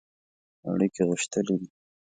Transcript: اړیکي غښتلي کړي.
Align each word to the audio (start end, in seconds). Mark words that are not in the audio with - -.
اړیکي 0.71 1.01
غښتلي 1.09 1.53
کړي. 1.59 1.67